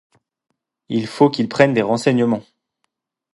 Il 0.89 1.05
faut 1.05 1.29
qu’il 1.29 1.47
prenne 1.47 1.75
des 1.75 1.83
renseignements. 1.83 2.43